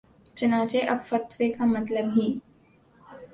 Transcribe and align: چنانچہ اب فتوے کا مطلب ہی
چنانچہ 0.37 0.77
اب 0.91 0.99
فتوے 1.09 1.47
کا 1.55 1.65
مطلب 1.75 2.05
ہی 2.15 2.27